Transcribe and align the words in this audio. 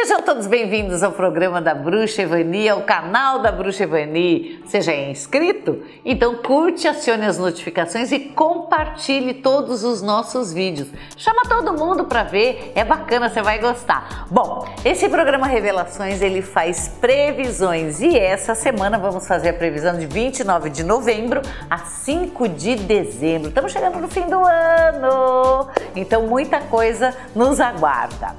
Sejam 0.00 0.22
todos 0.22 0.46
bem-vindos 0.46 1.02
ao 1.02 1.10
programa 1.10 1.60
da 1.60 1.74
Bruxa 1.74 2.22
Evani, 2.22 2.68
ao 2.68 2.82
canal 2.82 3.40
da 3.40 3.50
Bruxa 3.50 3.82
Evani. 3.82 4.60
Você 4.64 4.80
já 4.80 4.92
é 4.92 5.10
inscrito? 5.10 5.82
Então 6.04 6.36
curte, 6.36 6.86
acione 6.86 7.26
as 7.26 7.36
notificações 7.36 8.12
e 8.12 8.20
compartilhe 8.20 9.34
todos 9.34 9.82
os 9.82 10.00
nossos 10.00 10.52
vídeos. 10.52 10.88
Chama 11.16 11.42
todo 11.48 11.76
mundo 11.76 12.04
para 12.04 12.22
ver, 12.22 12.70
é 12.76 12.84
bacana, 12.84 13.28
você 13.28 13.42
vai 13.42 13.58
gostar. 13.58 14.28
Bom, 14.30 14.68
esse 14.84 15.08
programa 15.08 15.48
Revelações 15.48 16.22
ele 16.22 16.42
faz 16.42 16.86
previsões 17.00 18.00
e 18.00 18.16
essa 18.16 18.54
semana 18.54 18.98
vamos 18.98 19.26
fazer 19.26 19.48
a 19.48 19.54
previsão 19.54 19.98
de 19.98 20.06
29 20.06 20.70
de 20.70 20.84
novembro 20.84 21.42
a 21.68 21.78
5 21.78 22.48
de 22.50 22.76
dezembro. 22.76 23.48
Estamos 23.48 23.72
chegando 23.72 23.98
no 23.98 24.06
fim 24.06 24.26
do 24.28 24.38
ano, 24.44 25.68
então 25.96 26.22
muita 26.28 26.60
coisa 26.60 27.12
nos 27.34 27.58
aguarda. 27.58 28.36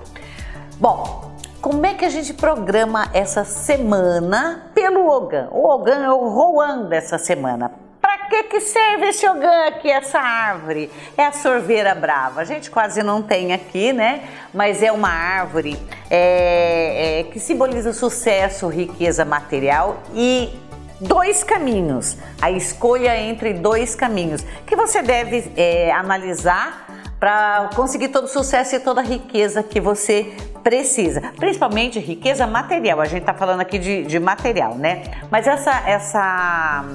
Bom, 0.80 1.29
como 1.62 1.86
é 1.86 1.94
que 1.94 2.06
a 2.06 2.10
gente 2.10 2.34
programa 2.34 3.10
essa 3.14 3.44
semana 3.44 4.72
pelo 4.74 5.08
Ogan? 5.08 5.50
O 5.52 5.68
Ogan 5.68 6.04
é 6.06 6.10
o 6.10 6.30
Roan 6.30 6.84
dessa 6.84 7.18
semana. 7.18 7.72
Para 8.02 8.30
que, 8.30 8.44
que 8.44 8.62
serve 8.62 9.10
esse 9.10 9.28
Ogan 9.28 9.68
aqui, 9.68 9.90
essa 9.90 10.20
árvore? 10.20 10.90
É 11.18 11.26
a 11.26 11.34
sorveira 11.34 11.94
brava. 11.94 12.42
A 12.42 12.46
gente 12.46 12.72
quase 12.72 13.04
não 13.04 13.22
tem 13.22 13.52
aqui, 13.52 13.92
né? 13.92 14.24
Mas 14.54 14.82
é 14.82 14.92
uma 14.92 15.10
árvore 15.10 15.78
é, 16.10 17.20
é, 17.20 17.24
que 17.24 17.40
simboliza 17.40 17.92
sucesso, 17.92 18.68
riqueza 18.70 19.26
material 19.26 20.02
e 20.14 20.58
dois 21.02 21.44
caminhos. 21.44 22.18
A 22.42 22.50
escolha 22.50 23.18
entre 23.18 23.54
dois 23.54 23.96
caminhos 23.96 24.46
que 24.66 24.78
você 24.78 25.02
deve 25.02 25.52
é, 25.58 25.92
analisar 25.92 26.88
para 27.20 27.70
conseguir 27.76 28.10
todo 28.10 28.26
o 28.26 28.28
sucesso 28.28 28.76
e 28.76 28.80
toda 28.80 29.02
a 29.02 29.04
riqueza 29.04 29.62
que 29.62 29.82
você 29.82 30.34
precisa, 30.64 31.34
principalmente 31.38 32.00
riqueza 32.00 32.48
material. 32.48 33.02
A 33.02 33.06
gente 33.06 33.22
está 33.22 33.34
falando 33.34 33.60
aqui 33.60 33.78
de, 33.78 34.04
de, 34.04 34.20
material, 34.20 34.76
né? 34.76 35.04
Mas 35.30 35.46
essa, 35.46 35.84
essa, 35.86 36.86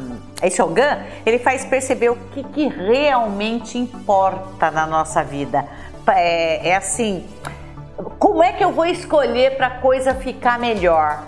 esse 0.43 0.63
Ogan, 0.63 0.99
ele 1.27 1.39
faz 1.39 1.65
perceber 1.65 2.11
o 2.11 2.17
que, 2.33 2.43
que 2.43 2.69
realmente 2.69 3.77
importa 3.77 4.71
na 4.71 4.87
nossa 4.87 5.23
vida. 5.23 5.67
É, 6.07 6.71
é 6.71 6.77
assim, 6.77 7.27
como 8.19 8.43
é 8.43 8.53
que 8.53 8.65
eu 8.65 8.73
vou 8.73 8.87
escolher 8.87 9.57
para 9.57 9.67
a 9.67 9.79
coisa 9.79 10.15
ficar 10.15 10.59
melhor? 10.59 11.25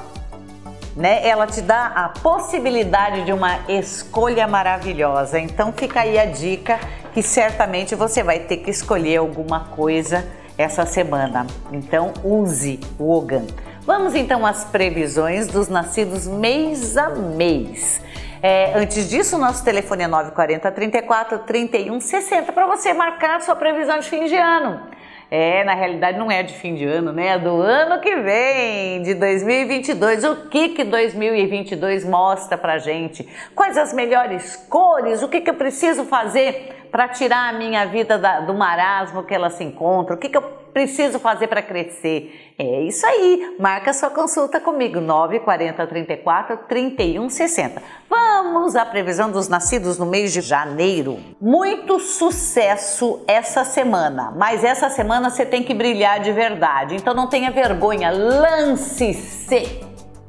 Né? 0.94 1.26
Ela 1.28 1.46
te 1.46 1.60
dá 1.60 1.86
a 1.88 2.08
possibilidade 2.08 3.24
de 3.26 3.32
uma 3.32 3.58
escolha 3.68 4.48
maravilhosa. 4.48 5.38
Então 5.38 5.70
fica 5.70 6.00
aí 6.00 6.18
a 6.18 6.24
dica 6.24 6.80
certamente 7.22 7.94
você 7.94 8.22
vai 8.22 8.40
ter 8.40 8.58
que 8.58 8.70
escolher 8.70 9.16
alguma 9.16 9.60
coisa 9.60 10.26
essa 10.58 10.86
semana. 10.86 11.46
Então 11.72 12.12
use 12.24 12.80
o 12.98 13.10
Ogan. 13.10 13.46
Vamos 13.86 14.14
então 14.14 14.44
às 14.44 14.64
previsões 14.64 15.46
dos 15.46 15.68
nascidos 15.68 16.26
mês 16.26 16.96
a 16.96 17.10
mês. 17.10 18.02
É, 18.42 18.72
antes 18.74 19.08
disso, 19.08 19.38
nosso 19.38 19.64
telefone 19.64 20.04
é 20.04 20.06
940 20.06 20.70
34 20.72 21.38
31 21.40 22.00
60 22.00 22.52
para 22.52 22.66
você 22.66 22.92
marcar 22.92 23.40
sua 23.40 23.56
previsão 23.56 23.98
de 23.98 24.08
fim 24.08 24.24
de 24.24 24.36
ano. 24.36 24.80
É, 25.28 25.64
na 25.64 25.74
realidade 25.74 26.16
não 26.18 26.30
é 26.30 26.42
de 26.44 26.54
fim 26.54 26.74
de 26.74 26.84
ano, 26.84 27.12
né? 27.12 27.28
É 27.28 27.38
do 27.38 27.60
ano 27.60 28.00
que 28.00 28.14
vem, 28.14 29.02
de 29.02 29.14
2022. 29.14 30.22
O 30.22 30.48
que 30.48 30.68
que 30.68 30.84
2022 30.84 32.04
mostra 32.04 32.56
pra 32.56 32.78
gente? 32.78 33.28
Quais 33.54 33.76
as 33.76 33.92
melhores 33.92 34.54
cores? 34.68 35.22
O 35.22 35.28
que 35.28 35.40
que 35.40 35.50
eu 35.50 35.54
preciso 35.54 36.04
fazer 36.04 36.75
para 36.90 37.08
tirar 37.08 37.54
a 37.54 37.58
minha 37.58 37.84
vida 37.86 38.18
da, 38.18 38.40
do 38.40 38.54
marasmo 38.54 39.22
que 39.22 39.34
ela 39.34 39.50
se 39.50 39.64
encontra? 39.64 40.14
O 40.14 40.18
que 40.18 40.28
que 40.28 40.36
eu 40.36 40.42
preciso 40.72 41.18
fazer 41.18 41.46
para 41.46 41.62
crescer? 41.62 42.54
É 42.58 42.82
isso 42.82 43.06
aí. 43.06 43.56
Marca 43.58 43.92
sua 43.92 44.10
consulta 44.10 44.60
comigo, 44.60 45.00
940 45.00 45.86
34 45.86 46.56
31 46.68 47.28
60. 47.28 47.82
Vamos 48.08 48.76
à 48.76 48.84
previsão 48.84 49.30
dos 49.30 49.48
nascidos 49.48 49.98
no 49.98 50.06
mês 50.06 50.32
de 50.32 50.40
janeiro. 50.40 51.18
Muito 51.40 51.98
sucesso 51.98 53.24
essa 53.26 53.64
semana, 53.64 54.32
mas 54.36 54.64
essa 54.64 54.90
semana 54.90 55.30
você 55.30 55.46
tem 55.46 55.62
que 55.62 55.74
brilhar 55.74 56.20
de 56.20 56.32
verdade. 56.32 56.96
Então 56.96 57.14
não 57.14 57.26
tenha 57.26 57.50
vergonha, 57.50 58.10
lance-se 58.10 59.85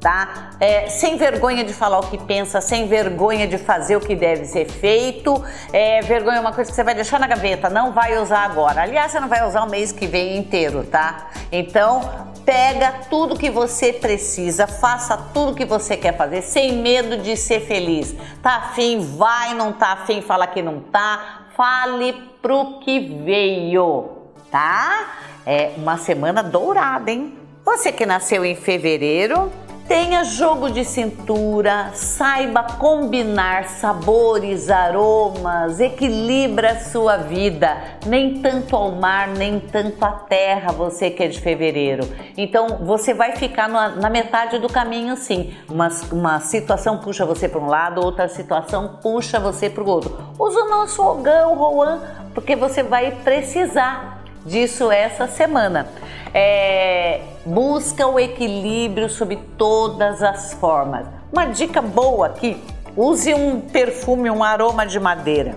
tá? 0.07 0.51
É, 0.57 0.87
sem 0.87 1.17
vergonha 1.17 1.65
de 1.65 1.73
falar 1.73 1.99
o 1.99 2.07
que 2.07 2.17
pensa, 2.17 2.61
sem 2.61 2.87
vergonha 2.87 3.45
de 3.45 3.57
fazer 3.57 3.97
o 3.97 3.99
que 3.99 4.15
deve 4.15 4.45
ser 4.45 4.63
feito. 4.63 5.43
É, 5.73 6.01
vergonha 6.01 6.37
é 6.37 6.39
uma 6.39 6.53
coisa 6.53 6.69
que 6.69 6.75
você 6.77 6.83
vai 6.83 6.95
deixar 6.95 7.19
na 7.19 7.27
gaveta, 7.27 7.69
não 7.69 7.91
vai 7.91 8.17
usar 8.17 8.45
agora. 8.45 8.83
Aliás, 8.83 9.11
você 9.11 9.19
não 9.19 9.27
vai 9.27 9.45
usar 9.45 9.63
o 9.63 9.69
mês 9.69 9.91
que 9.91 10.07
vem 10.07 10.37
inteiro, 10.37 10.85
tá? 10.85 11.27
Então, 11.51 11.99
pega 12.45 12.93
tudo 13.09 13.37
que 13.37 13.49
você 13.49 13.91
precisa, 13.91 14.65
faça 14.65 15.17
tudo 15.33 15.53
que 15.53 15.65
você 15.65 15.97
quer 15.97 16.15
fazer, 16.15 16.41
sem 16.41 16.71
medo 16.77 17.17
de 17.17 17.35
ser 17.35 17.59
feliz. 17.59 18.15
Tá 18.41 18.55
afim, 18.55 19.01
vai, 19.17 19.53
não 19.55 19.73
tá 19.73 19.91
afim, 19.91 20.21
fala 20.21 20.47
que 20.47 20.61
não 20.61 20.79
tá. 20.79 21.47
Fale 21.57 22.13
pro 22.41 22.79
que 22.79 22.97
veio, 23.25 24.05
tá? 24.49 25.17
É 25.45 25.73
uma 25.75 25.97
semana 25.97 26.41
dourada, 26.41 27.11
hein? 27.11 27.37
Você 27.65 27.91
que 27.91 28.05
nasceu 28.05 28.45
em 28.45 28.55
fevereiro, 28.55 29.51
Tenha 29.87 30.25
jogo 30.25 30.69
de 30.69 30.83
cintura, 30.83 31.91
saiba 31.93 32.61
combinar 32.61 33.69
sabores, 33.69 34.69
aromas, 34.69 35.79
equilibra 35.79 36.71
a 36.71 36.79
sua 36.81 37.15
vida, 37.15 37.77
nem 38.05 38.41
tanto 38.41 38.75
ao 38.75 38.91
mar, 38.91 39.29
nem 39.29 39.61
tanto 39.61 40.03
à 40.03 40.11
terra, 40.11 40.73
você 40.73 41.09
que 41.09 41.23
é 41.23 41.29
de 41.29 41.39
fevereiro. 41.39 42.05
Então 42.35 42.79
você 42.85 43.13
vai 43.13 43.37
ficar 43.37 43.69
na, 43.69 43.87
na 43.89 44.09
metade 44.09 44.59
do 44.59 44.67
caminho 44.67 45.15
sim. 45.15 45.53
Uma, 45.69 45.87
uma 46.11 46.41
situação 46.41 46.97
puxa 46.97 47.25
você 47.25 47.47
para 47.47 47.61
um 47.61 47.67
lado, 47.67 48.03
outra 48.03 48.27
situação 48.27 48.99
puxa 49.01 49.39
você 49.39 49.69
para 49.69 49.83
o 49.83 49.87
outro. 49.87 50.17
Usa 50.37 50.65
o 50.65 50.69
nosso 50.69 51.01
Ogão, 51.01 51.55
Roan, 51.55 52.01
porque 52.33 52.57
você 52.57 52.83
vai 52.83 53.11
precisar 53.23 54.21
disso 54.45 54.91
essa 54.91 55.27
semana. 55.27 55.87
É, 56.33 57.21
busca 57.47 58.05
o 58.05 58.19
equilíbrio 58.19 59.09
sob 59.09 59.37
todas 59.57 60.21
as 60.21 60.53
formas. 60.53 61.07
Uma 61.31 61.45
dica 61.45 61.81
boa 61.81 62.27
aqui: 62.27 62.61
use 62.95 63.33
um 63.33 63.61
perfume, 63.61 64.29
um 64.29 64.43
aroma 64.43 64.85
de 64.85 64.99
madeira 64.99 65.55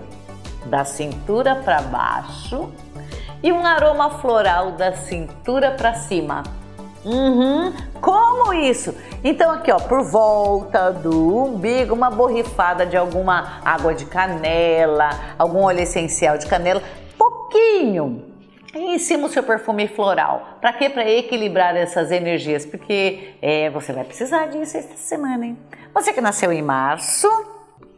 da 0.67 0.85
cintura 0.85 1.57
para 1.57 1.83
baixo 1.83 2.71
e 3.43 3.51
um 3.51 3.67
aroma 3.67 4.11
floral 4.21 4.73
da 4.73 4.93
cintura 4.93 5.73
para 5.73 5.95
cima. 5.95 6.43
Uhum. 7.05 7.73
Como 8.01 8.53
isso? 8.53 8.95
Então 9.25 9.51
aqui 9.51 9.73
ó, 9.73 9.79
por 9.79 10.05
volta 10.05 10.91
do 10.93 11.45
umbigo, 11.45 11.95
uma 11.95 12.11
borrifada 12.11 12.85
de 12.85 12.97
alguma 12.97 13.61
água 13.65 13.95
de 13.95 14.05
canela, 14.05 15.11
algum 15.39 15.63
óleo 15.63 15.81
essencial 15.81 16.37
de 16.37 16.47
canela, 16.47 16.83
pouquinho, 17.17 18.30
e 18.75 18.95
em 18.95 18.99
cima 18.99 19.27
o 19.27 19.29
seu 19.29 19.43
perfume 19.43 19.89
floral. 19.89 20.59
Para 20.61 20.73
quê? 20.73 20.89
Para 20.89 21.09
equilibrar 21.09 21.77
essas 21.77 22.11
energias, 22.11 22.65
porque 22.65 23.35
é, 23.43 23.71
você 23.71 23.93
vai 23.93 24.05
precisar 24.05 24.47
disso 24.47 24.77
esta 24.77 24.97
semana, 24.97 25.47
hein? 25.47 25.59
Você 25.93 26.13
que 26.13 26.21
nasceu 26.21 26.53
em 26.53 26.63
março, 26.63 27.29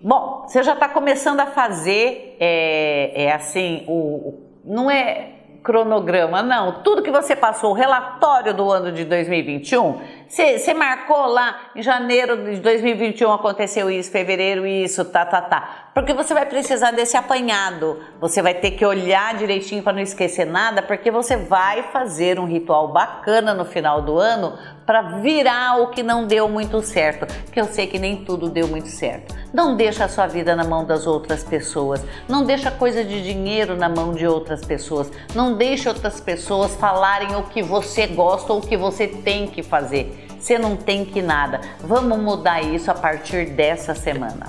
bom, 0.03 0.45
você 0.47 0.63
já 0.63 0.73
está 0.73 0.89
começando 0.89 1.41
a 1.41 1.47
fazer, 1.47 2.37
é, 2.41 3.25
é 3.25 3.33
assim, 3.33 3.85
o, 3.87 4.41
não 4.65 4.91
é 4.91 5.33
cronograma, 5.63 6.43
não. 6.43 6.83
Tudo 6.83 7.03
que 7.03 7.11
você 7.11 7.37
passou, 7.37 7.71
o 7.71 7.75
relatório 7.75 8.53
do 8.53 8.71
ano 8.71 8.91
de 8.91 9.05
2021, 9.05 10.01
você 10.35 10.73
marcou 10.73 11.27
lá 11.27 11.61
em 11.77 11.83
janeiro 11.83 12.55
de 12.55 12.61
2021 12.61 13.31
aconteceu 13.33 13.91
isso, 13.91 14.11
fevereiro 14.11 14.67
isso, 14.67 15.05
tá, 15.05 15.27
tá, 15.27 15.43
tá. 15.43 15.91
Porque 15.93 16.15
você 16.15 16.33
vai 16.33 16.47
precisar 16.47 16.91
desse 16.91 17.19
apanhado. 17.19 18.01
Você 18.19 18.41
vai 18.41 18.55
ter 18.55 18.71
que 18.71 18.85
olhar 18.85 19.35
direitinho 19.35 19.83
para 19.83 19.93
não 19.93 20.01
esquecer 20.01 20.47
nada, 20.47 20.81
porque 20.81 21.11
você 21.11 21.37
vai 21.37 21.83
fazer 21.83 22.41
um 22.41 22.47
ritual 22.47 22.89
bacana 22.89 23.53
no 23.53 23.67
final 23.67 24.01
do 24.01 24.17
ano 24.19 24.57
para 24.87 25.03
virar 25.21 25.83
o 25.83 25.89
que 25.89 26.03
não 26.03 26.27
deu 26.27 26.49
muito 26.49 26.81
certo. 26.81 27.27
Que 27.53 27.61
eu 27.61 27.67
sei 27.67 27.87
que 27.87 27.99
nem 27.99 28.25
tudo 28.25 28.49
deu 28.49 28.67
muito 28.69 28.89
certo. 28.89 29.35
Não 29.53 29.77
deixa 29.77 30.07
a 30.07 30.09
sua 30.09 30.27
vida 30.27 30.57
na 30.57 30.65
mão 30.65 30.87
das 30.87 31.07
outras 31.07 31.45
pessoas. 31.45 32.03
Não 32.27 32.43
deixa 32.43 32.71
coisa 32.71 33.05
de 33.05 33.23
dinheiro 33.23 33.77
na 33.77 33.89
mão 33.91 34.15
de 34.15 34.27
outras 34.27 34.65
pessoas. 34.65 35.11
Não 35.35 35.59
deixe 35.59 35.91
outras 35.91 36.21
pessoas 36.21 36.75
falarem 36.77 37.37
o 37.37 37.43
que 37.43 37.63
você 37.63 38.07
gosta 38.07 38.51
ou 38.51 38.61
o 38.61 38.67
que 38.67 38.79
você 38.79 39.07
tem 39.07 39.47
que 39.47 39.63
fazer. 39.63 40.22
Você 40.43 40.59
não 40.59 40.75
tem 40.75 41.05
que 41.05 41.23
nada. 41.23 41.61
Vamos 41.79 42.19
mudar 42.19 42.61
isso 42.61 42.91
a 42.91 42.95
partir 42.95 43.51
dessa 43.51 43.95
semana. 43.95 44.49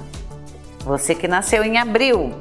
Você 0.80 1.14
que 1.14 1.28
nasceu 1.28 1.64
em 1.64 1.78
abril, 1.78 2.34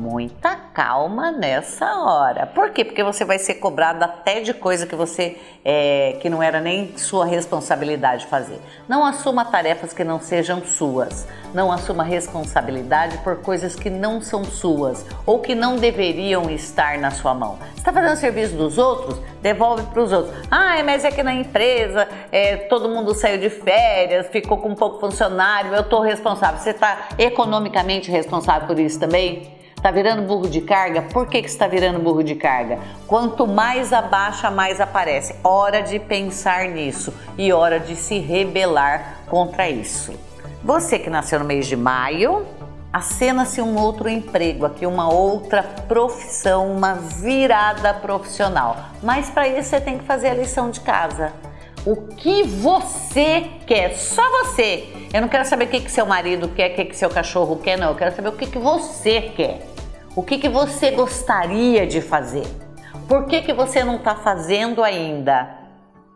muita 0.00 0.56
calma 0.56 1.30
nessa 1.30 1.98
hora. 1.98 2.46
Por 2.46 2.70
quê? 2.70 2.84
Porque 2.84 3.04
você 3.04 3.22
vai 3.22 3.38
ser 3.38 3.56
cobrado 3.56 4.02
até 4.02 4.40
de 4.40 4.54
coisa 4.54 4.86
que 4.86 4.96
você 4.96 5.36
é, 5.62 6.16
que 6.20 6.30
não 6.30 6.42
era 6.42 6.58
nem 6.58 6.96
sua 6.96 7.26
responsabilidade 7.26 8.26
fazer. 8.26 8.58
Não 8.88 9.04
assuma 9.04 9.44
tarefas 9.44 9.92
que 9.92 10.02
não 10.02 10.18
sejam 10.18 10.64
suas. 10.64 11.28
Não 11.52 11.70
assuma 11.70 12.02
responsabilidade 12.02 13.18
por 13.18 13.42
coisas 13.42 13.76
que 13.76 13.90
não 13.90 14.22
são 14.22 14.42
suas 14.44 15.04
ou 15.26 15.40
que 15.40 15.54
não 15.54 15.76
deveriam 15.76 16.48
estar 16.48 16.96
na 16.96 17.10
sua 17.10 17.34
mão. 17.34 17.58
Está 17.76 17.92
fazendo 17.92 18.16
serviço 18.16 18.56
dos 18.56 18.78
outros? 18.78 19.20
Devolve 19.42 19.82
para 19.82 20.02
os 20.02 20.12
outros. 20.12 20.34
Ah, 20.50 20.82
mas 20.82 21.04
é 21.04 21.10
que 21.10 21.22
na 21.22 21.34
empresa 21.34 22.08
é, 22.32 22.56
todo 22.56 22.88
mundo 22.88 23.14
saiu 23.14 23.38
de 23.38 23.50
férias, 23.50 24.28
ficou 24.28 24.58
com 24.58 24.74
pouco 24.74 24.98
funcionário, 24.98 25.74
eu 25.74 25.82
estou 25.82 26.00
responsável. 26.00 26.58
Você 26.58 26.70
está 26.70 27.08
economicamente 27.18 28.10
responsável 28.10 28.66
por 28.66 28.78
isso 28.78 28.98
também? 28.98 29.59
Está 29.80 29.90
virando 29.90 30.20
burro 30.24 30.46
de 30.46 30.60
carga? 30.60 31.00
Por 31.00 31.26
que, 31.26 31.40
que 31.40 31.48
está 31.48 31.66
virando 31.66 32.00
burro 32.00 32.22
de 32.22 32.34
carga? 32.34 32.78
Quanto 33.06 33.46
mais 33.46 33.94
abaixa, 33.94 34.50
mais 34.50 34.78
aparece. 34.78 35.34
Hora 35.42 35.82
de 35.82 35.98
pensar 35.98 36.66
nisso 36.66 37.14
e 37.38 37.50
hora 37.50 37.80
de 37.80 37.96
se 37.96 38.18
rebelar 38.18 39.20
contra 39.26 39.70
isso. 39.70 40.12
Você 40.62 40.98
que 40.98 41.08
nasceu 41.08 41.38
no 41.38 41.46
mês 41.46 41.66
de 41.66 41.76
maio, 41.76 42.44
acena-se 42.92 43.62
um 43.62 43.74
outro 43.78 44.06
emprego 44.06 44.66
aqui, 44.66 44.84
uma 44.84 45.10
outra 45.10 45.62
profissão, 45.62 46.70
uma 46.70 46.96
virada 46.96 47.94
profissional. 47.94 48.76
Mas 49.02 49.30
para 49.30 49.48
isso 49.48 49.70
você 49.70 49.80
tem 49.80 49.96
que 49.96 50.04
fazer 50.04 50.28
a 50.28 50.34
lição 50.34 50.70
de 50.70 50.80
casa. 50.80 51.32
O 51.86 51.96
que 52.14 52.42
você 52.42 53.48
quer, 53.66 53.96
só 53.96 54.22
você. 54.44 54.86
Eu 55.14 55.22
não 55.22 55.28
quero 55.28 55.46
saber 55.46 55.64
o 55.64 55.68
que, 55.68 55.80
que 55.80 55.90
seu 55.90 56.04
marido 56.04 56.48
quer, 56.48 56.72
o 56.72 56.74
que, 56.74 56.84
que 56.84 56.96
seu 56.96 57.08
cachorro 57.08 57.56
quer, 57.56 57.78
não. 57.78 57.88
Eu 57.88 57.94
quero 57.94 58.14
saber 58.14 58.28
o 58.28 58.32
que, 58.32 58.46
que 58.46 58.58
você 58.58 59.32
quer. 59.34 59.66
O 60.14 60.22
que, 60.22 60.36
que 60.36 60.48
você 60.48 60.90
gostaria 60.90 61.86
de 61.86 62.02
fazer? 62.02 62.46
Por 63.08 63.24
que, 63.26 63.40
que 63.40 63.54
você 63.54 63.82
não 63.82 63.96
está 63.96 64.14
fazendo 64.14 64.84
ainda? 64.84 65.56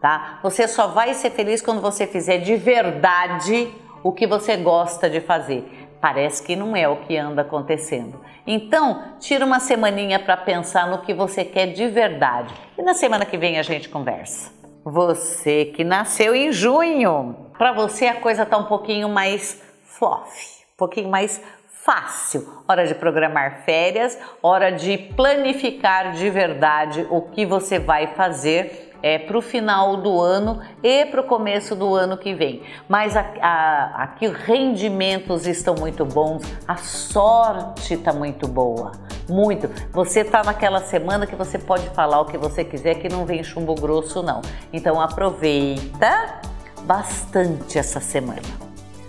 Tá? 0.03 0.39
Você 0.43 0.69
só 0.69 0.89
vai 0.89 1.15
ser 1.15 1.31
feliz 1.31 1.63
quando 1.63 1.81
você 1.81 2.07
fizer 2.07 2.39
de 2.39 2.57
verdade 2.57 3.73
o 4.03 4.13
que 4.13 4.27
você 4.27 4.59
gosta 4.59 5.09
de 5.09 5.23
fazer. 5.23 5.89
Parece 5.99 6.43
que 6.43 6.55
não 6.55 6.77
é 6.77 6.87
o 6.87 6.97
que 6.97 7.17
anda 7.17 7.41
acontecendo. 7.41 8.21
Então, 8.47 9.03
tira 9.19 9.47
uma 9.47 9.61
semaninha 9.61 10.19
para 10.19 10.37
pensar 10.37 10.89
no 10.89 10.99
que 10.99 11.15
você 11.15 11.43
quer 11.43 11.69
de 11.69 11.89
verdade. 11.89 12.53
E 12.77 12.83
na 12.83 12.93
semana 12.93 13.25
que 13.25 13.39
vem 13.39 13.59
a 13.59 13.63
gente 13.63 13.89
conversa. 13.89 14.64
Você 14.85 15.65
que 15.65 15.83
nasceu 15.83 16.35
em 16.35 16.53
junho, 16.53 17.49
para 17.57 17.73
você 17.73 18.07
a 18.07 18.21
coisa 18.21 18.45
tá 18.45 18.59
um 18.59 18.67
pouquinho 18.67 19.09
mais 19.09 19.63
fluff, 19.83 20.63
um 20.75 20.77
pouquinho 20.77 21.09
mais 21.09 21.41
fácil. 21.71 22.47
Hora 22.69 22.87
de 22.87 22.95
programar 22.95 23.63
férias, 23.65 24.19
hora 24.43 24.71
de 24.71 24.99
planificar 24.99 26.13
de 26.13 26.29
verdade 26.29 27.07
o 27.11 27.23
que 27.23 27.47
você 27.47 27.79
vai 27.79 28.09
fazer 28.09 28.84
é, 29.03 29.19
para 29.19 29.37
o 29.37 29.43
final 29.43 29.97
do 29.99 30.21
ano 30.21 30.61
e 30.83 31.07
para 31.07 31.21
o 31.21 31.25
começo 31.25 31.75
do 31.75 31.95
ano 31.95 32.17
que 32.17 32.35
vem. 32.35 32.63
Mas 32.89 33.15
aqui 33.17 34.27
os 34.27 34.37
rendimentos 34.37 35.47
estão 35.47 35.75
muito 35.75 36.05
bons, 36.05 36.43
a 36.67 36.77
sorte 36.77 37.95
está 37.95 38.13
muito 38.13 38.49
boa, 38.49 38.93
muito. 39.29 39.69
Você 39.93 40.21
está 40.21 40.43
naquela 40.43 40.81
semana 40.81 41.27
que 41.27 41.35
você 41.35 41.59
pode 41.59 41.89
falar 41.91 42.21
o 42.21 42.27
que 42.27 42.39
você 42.39 42.65
quiser, 42.65 42.97
que 42.97 43.09
não 43.09 43.25
vem 43.25 43.43
chumbo 43.43 43.75
grosso 43.75 44.23
não. 44.23 44.41
Então 44.73 45.01
aproveita 45.01 46.41
bastante 46.83 47.79
essa 47.79 48.01
semana. 48.01 48.43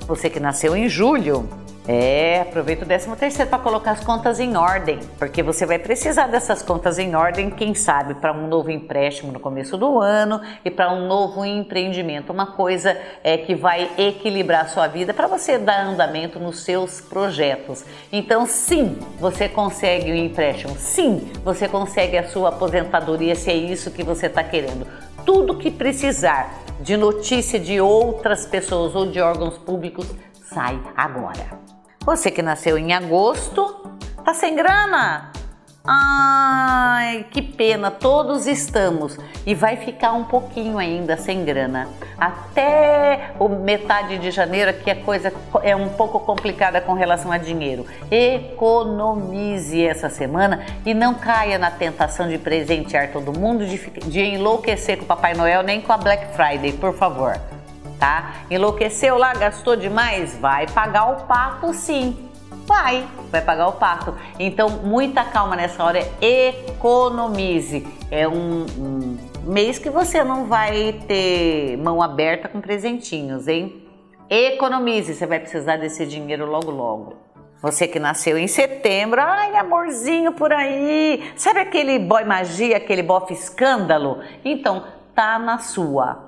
Você 0.07 0.29
que 0.29 0.39
nasceu 0.39 0.75
em 0.75 0.87
julho, 0.87 1.49
é, 1.87 2.41
aproveita 2.41 2.83
o 2.83 2.87
13 2.87 3.15
terceiro 3.15 3.49
para 3.49 3.59
colocar 3.59 3.91
as 3.91 4.03
contas 4.03 4.39
em 4.39 4.57
ordem, 4.57 4.99
porque 5.19 5.43
você 5.43 5.65
vai 5.65 5.77
precisar 5.77 6.27
dessas 6.27 6.61
contas 6.61 6.97
em 6.97 7.15
ordem, 7.15 7.49
quem 7.49 7.75
sabe, 7.75 8.15
para 8.15 8.33
um 8.33 8.47
novo 8.47 8.71
empréstimo 8.71 9.31
no 9.31 9.39
começo 9.39 9.77
do 9.77 10.01
ano 10.01 10.41
e 10.63 10.71
para 10.71 10.91
um 10.91 11.07
novo 11.07 11.45
empreendimento, 11.45 12.33
uma 12.33 12.47
coisa 12.47 12.97
é 13.23 13.37
que 13.37 13.53
vai 13.53 13.91
equilibrar 13.97 14.65
a 14.65 14.67
sua 14.67 14.87
vida 14.87 15.13
para 15.13 15.27
você 15.27 15.57
dar 15.57 15.85
andamento 15.85 16.39
nos 16.39 16.63
seus 16.63 16.99
projetos. 17.01 17.85
Então, 18.11 18.45
sim, 18.45 18.97
você 19.19 19.47
consegue 19.47 20.11
o 20.11 20.15
empréstimo, 20.15 20.75
sim, 20.77 21.31
você 21.43 21.67
consegue 21.67 22.17
a 22.17 22.27
sua 22.27 22.49
aposentadoria 22.49 23.35
se 23.35 23.51
é 23.51 23.55
isso 23.55 23.91
que 23.91 24.03
você 24.03 24.25
está 24.25 24.43
querendo. 24.43 24.87
Tudo 25.25 25.57
que 25.57 25.69
precisar 25.69 26.63
de 26.81 26.97
notícia 26.97 27.59
de 27.59 27.79
outras 27.79 28.45
pessoas 28.45 28.95
ou 28.95 29.09
de 29.09 29.19
órgãos 29.19 29.57
públicos 29.57 30.07
sai 30.43 30.79
agora. 30.95 31.74
Você 32.05 32.29
que 32.29 32.43
nasceu 32.43 32.77
em 32.77 32.93
agosto, 32.93 33.65
tá 34.23 34.31
sem 34.31 34.55
grana? 34.55 35.31
Ai, 35.83 37.25
que 37.31 37.41
pena, 37.41 37.89
todos 37.89 38.45
estamos 38.45 39.17
e 39.43 39.55
vai 39.55 39.75
ficar 39.77 40.11
um 40.11 40.23
pouquinho 40.23 40.77
ainda 40.77 41.17
sem 41.17 41.43
grana. 41.43 41.87
Até 42.15 43.31
o 43.39 43.49
metade 43.49 44.19
de 44.19 44.29
janeiro, 44.29 44.71
que 44.83 44.91
a 44.91 44.95
coisa 44.95 45.33
é 45.63 45.75
um 45.75 45.89
pouco 45.89 46.19
complicada 46.19 46.79
com 46.79 46.93
relação 46.93 47.31
a 47.31 47.39
dinheiro. 47.39 47.87
Economize 48.11 49.83
essa 49.83 50.07
semana 50.07 50.63
e 50.85 50.93
não 50.93 51.15
caia 51.15 51.57
na 51.57 51.71
tentação 51.71 52.29
de 52.29 52.37
presentear 52.37 53.11
todo 53.11 53.33
mundo, 53.33 53.65
de, 53.65 53.77
de 53.77 54.21
enlouquecer 54.21 54.97
com 54.97 55.05
o 55.05 55.07
Papai 55.07 55.33
Noel, 55.33 55.63
nem 55.63 55.81
com 55.81 55.91
a 55.91 55.97
Black 55.97 56.35
Friday, 56.35 56.73
por 56.73 56.93
favor 56.93 57.54
tá? 57.99 58.45
Enlouqueceu 58.49 59.17
lá, 59.17 59.33
gastou 59.33 59.75
demais? 59.75 60.37
Vai 60.37 60.67
pagar 60.67 61.11
o 61.11 61.25
pato 61.25 61.73
sim. 61.73 62.29
Vai, 62.65 63.07
vai 63.29 63.41
pagar 63.41 63.67
o 63.67 63.73
pato. 63.73 64.15
Então, 64.39 64.69
muita 64.69 65.23
calma 65.23 65.55
nessa 65.55 65.83
hora, 65.83 65.99
economize. 66.19 67.85
É 68.09 68.27
um, 68.27 68.65
um 68.77 69.17
mês 69.43 69.77
que 69.77 69.89
você 69.89 70.23
não 70.23 70.45
vai 70.45 70.93
ter 71.07 71.77
mão 71.77 72.01
aberta 72.01 72.47
com 72.47 72.59
presentinhos, 72.59 73.47
hein? 73.47 73.87
Economize, 74.27 75.13
você 75.13 75.27
vai 75.27 75.39
precisar 75.39 75.77
desse 75.77 76.05
dinheiro 76.07 76.45
logo 76.45 76.71
logo. 76.71 77.13
Você 77.61 77.87
que 77.87 77.99
nasceu 77.99 78.37
em 78.37 78.47
setembro, 78.47 79.21
ai 79.21 79.55
amorzinho 79.55 80.31
por 80.33 80.51
aí. 80.51 81.31
Sabe 81.35 81.59
aquele 81.59 81.99
boy 81.99 82.23
magia, 82.23 82.77
aquele 82.77 83.03
bofe 83.03 83.33
escândalo? 83.33 84.21
Então, 84.43 84.83
tá 85.13 85.37
na 85.37 85.59
sua 85.59 86.24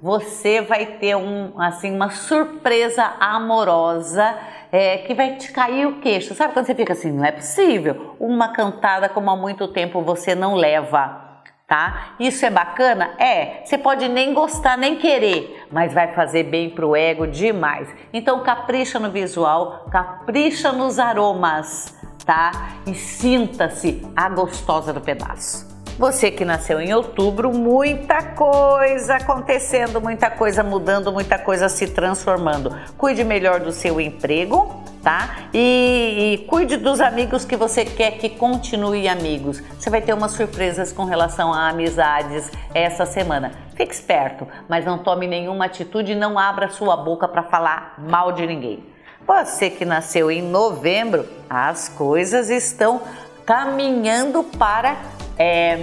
você 0.00 0.60
vai 0.60 0.86
ter 0.86 1.16
um, 1.16 1.60
assim, 1.60 1.94
uma 1.94 2.10
surpresa 2.10 3.04
amorosa 3.18 4.36
é, 4.70 4.98
que 4.98 5.14
vai 5.14 5.36
te 5.36 5.50
cair 5.52 5.86
o 5.86 6.00
queixo. 6.00 6.34
Sabe 6.34 6.52
quando 6.52 6.66
você 6.66 6.74
fica 6.74 6.92
assim, 6.92 7.12
não 7.12 7.24
é 7.24 7.32
possível? 7.32 8.16
Uma 8.20 8.48
cantada 8.52 9.08
como 9.08 9.30
há 9.30 9.36
muito 9.36 9.68
tempo 9.68 10.02
você 10.02 10.34
não 10.34 10.54
leva. 10.54 11.26
Tá? 11.66 12.14
Isso 12.18 12.46
é 12.46 12.50
bacana? 12.50 13.10
É. 13.18 13.60
Você 13.62 13.76
pode 13.76 14.08
nem 14.08 14.32
gostar, 14.32 14.78
nem 14.78 14.96
querer, 14.96 15.66
mas 15.70 15.92
vai 15.92 16.14
fazer 16.14 16.44
bem 16.44 16.70
pro 16.70 16.96
ego 16.96 17.26
demais. 17.26 17.94
Então 18.10 18.42
capricha 18.42 18.98
no 18.98 19.10
visual, 19.10 19.86
capricha 19.90 20.72
nos 20.72 20.98
aromas, 20.98 21.94
tá? 22.24 22.52
E 22.86 22.94
sinta-se 22.94 24.02
a 24.16 24.30
gostosa 24.30 24.94
do 24.94 25.00
pedaço. 25.02 25.67
Você 25.98 26.30
que 26.30 26.44
nasceu 26.44 26.80
em 26.80 26.94
outubro, 26.94 27.52
muita 27.52 28.22
coisa 28.22 29.16
acontecendo, 29.16 30.00
muita 30.00 30.30
coisa 30.30 30.62
mudando, 30.62 31.10
muita 31.10 31.36
coisa 31.36 31.68
se 31.68 31.88
transformando. 31.88 32.72
Cuide 32.96 33.24
melhor 33.24 33.58
do 33.58 33.72
seu 33.72 34.00
emprego, 34.00 34.80
tá? 35.02 35.48
E, 35.52 36.36
e, 36.36 36.46
cuide 36.46 36.76
dos 36.76 37.00
amigos 37.00 37.44
que 37.44 37.56
você 37.56 37.84
quer 37.84 38.12
que 38.12 38.28
continue 38.28 39.08
amigos. 39.08 39.60
Você 39.76 39.90
vai 39.90 40.00
ter 40.00 40.12
umas 40.12 40.30
surpresas 40.30 40.92
com 40.92 41.04
relação 41.04 41.52
a 41.52 41.68
amizades 41.68 42.48
essa 42.72 43.04
semana. 43.04 43.50
Fique 43.74 43.92
esperto, 43.92 44.46
mas 44.68 44.84
não 44.84 44.98
tome 44.98 45.26
nenhuma 45.26 45.64
atitude 45.64 46.12
e 46.12 46.14
não 46.14 46.38
abra 46.38 46.68
sua 46.68 46.96
boca 46.96 47.26
para 47.26 47.42
falar 47.42 47.94
mal 47.98 48.30
de 48.30 48.46
ninguém. 48.46 48.84
Você 49.26 49.68
que 49.68 49.84
nasceu 49.84 50.30
em 50.30 50.42
novembro, 50.42 51.26
as 51.50 51.88
coisas 51.88 52.50
estão 52.50 53.00
caminhando 53.44 54.44
para 54.44 54.96
é, 55.38 55.78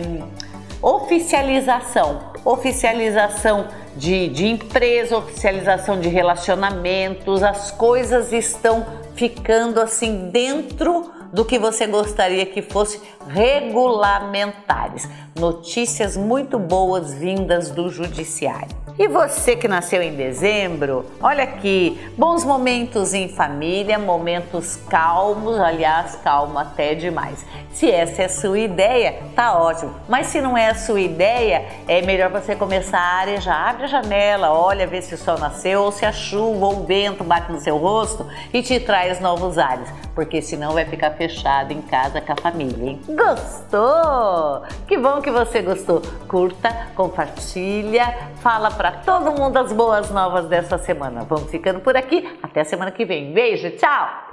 oficialização, 0.81 2.31
oficialização 2.43 3.67
de, 3.95 4.27
de 4.27 4.45
empresa, 4.47 5.17
oficialização 5.17 5.99
de 5.99 6.09
relacionamentos, 6.09 7.41
as 7.41 7.71
coisas 7.71 8.33
estão 8.33 8.85
ficando 9.15 9.79
assim 9.79 10.29
dentro 10.29 11.11
do 11.31 11.43
que 11.43 11.57
você 11.57 11.87
gostaria 11.87 12.45
que 12.45 12.61
fosse 12.61 13.01
regulamentares. 13.27 15.07
Notícias 15.37 16.15
muito 16.15 16.57
boas 16.57 17.13
vindas 17.13 17.69
do 17.69 17.89
judiciário. 17.89 18.85
E 18.97 19.09
você 19.09 19.57
que 19.57 19.67
nasceu 19.67 20.01
em 20.01 20.15
dezembro, 20.15 21.05
olha 21.21 21.43
aqui, 21.43 21.99
bons 22.17 22.45
momentos 22.45 23.13
em 23.13 23.27
família, 23.27 23.99
momentos 23.99 24.77
calmos, 24.87 25.59
aliás, 25.59 26.15
calmo 26.23 26.57
até 26.57 26.95
demais. 26.95 27.45
Se 27.73 27.91
essa 27.91 28.21
é 28.21 28.25
a 28.25 28.29
sua 28.29 28.57
ideia, 28.57 29.21
tá 29.35 29.59
ótimo. 29.59 29.93
Mas 30.07 30.27
se 30.27 30.39
não 30.39 30.57
é 30.57 30.69
a 30.69 30.75
sua 30.75 31.01
ideia, 31.01 31.65
é 31.89 32.01
melhor 32.03 32.31
você 32.31 32.55
começar 32.55 32.97
a 32.97 33.19
arejar. 33.19 33.67
Abre 33.67 33.83
a 33.83 33.87
janela, 33.87 34.53
olha, 34.53 34.87
vê 34.87 35.01
se 35.01 35.13
o 35.13 35.17
sol 35.17 35.37
nasceu, 35.37 35.81
ou 35.81 35.91
se 35.91 36.05
a 36.05 36.13
chuva 36.13 36.67
ou 36.67 36.79
o 36.79 36.85
vento 36.85 37.21
bate 37.21 37.51
no 37.51 37.59
seu 37.59 37.75
rosto 37.75 38.25
e 38.53 38.63
te 38.63 38.79
traz 38.79 39.19
novos 39.19 39.57
ares, 39.57 39.89
porque 40.15 40.41
senão 40.41 40.71
vai 40.71 40.85
ficar 40.85 41.11
fechado 41.11 41.73
em 41.73 41.81
casa 41.81 42.21
com 42.21 42.31
a 42.31 42.37
família, 42.37 42.91
hein? 42.91 43.01
Gostou? 43.09 44.63
Que 44.87 44.97
bom 44.97 45.19
que 45.25 45.31
você 45.31 45.59
gostou. 45.63 46.03
Curta, 46.27 46.69
compartilha, 46.95 48.29
fala 48.43 48.69
para 48.69 48.91
todo 48.91 49.31
mundo 49.31 49.57
as 49.57 49.73
boas 49.73 50.11
novas 50.11 50.45
dessa 50.45 50.77
semana. 50.77 51.23
Vamos 51.23 51.49
ficando 51.49 51.79
por 51.79 51.97
aqui. 51.97 52.37
Até 52.43 52.63
semana 52.63 52.91
que 52.91 53.03
vem. 53.03 53.33
Beijo, 53.33 53.71
tchau! 53.71 54.23